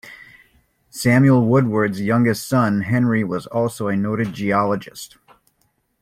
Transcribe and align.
Samuel 0.89 1.45
Woodward's 1.45 2.01
youngest 2.01 2.47
son, 2.47 2.81
Henry 2.81 3.23
was 3.23 3.45
also 3.45 3.87
a 3.87 3.95
noted 3.95 4.33
geologist. 4.33 5.19